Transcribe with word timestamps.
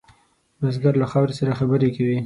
بزګر 0.59 0.93
له 1.01 1.07
خاورې 1.11 1.33
سره 1.39 1.57
خبرې 1.59 1.89
کوي 1.95 2.17